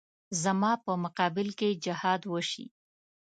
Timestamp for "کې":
1.59-1.69